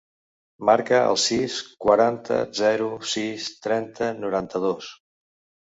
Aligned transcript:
Marca 0.69 1.01
el 1.09 1.19
sis, 1.23 1.57
quaranta, 1.85 2.39
zero, 2.63 2.89
sis, 3.13 3.47
trenta, 3.67 4.09
noranta-dos. 4.27 4.91